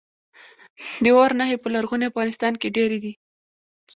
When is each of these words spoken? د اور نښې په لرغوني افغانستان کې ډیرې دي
د 1.03 1.05
اور 1.17 1.31
نښې 1.39 1.57
په 1.61 1.67
لرغوني 1.73 2.05
افغانستان 2.11 2.53
کې 2.61 2.67
ډیرې 2.77 2.97
دي 3.03 3.13